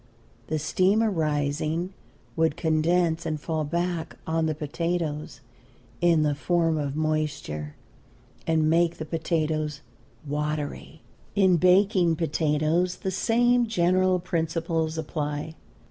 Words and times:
The 0.47 0.57
steam 0.57 1.03
arising 1.03 1.93
would 2.35 2.57
condense, 2.57 3.23
and 3.23 3.39
fall 3.39 3.63
back 3.63 4.17
on 4.25 4.47
the 4.47 4.55
potatoes 4.55 5.41
in 6.01 6.23
the 6.23 6.33
form 6.33 6.75
of 6.79 6.95
moisture, 6.95 7.75
and 8.47 8.67
make 8.67 8.97
the 8.97 9.05
potatoes 9.05 9.81
watery. 10.25 11.03
In 11.35 11.57
baking 11.57 12.15
potatoes, 12.15 12.95
the 12.95 13.11
same 13.11 13.67
general 13.67 14.17
principles 14.19 14.97
apply. 14.97 15.53